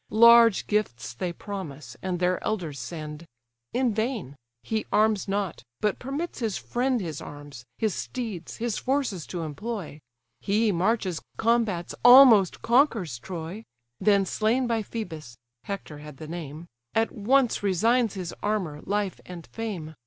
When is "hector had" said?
15.65-16.17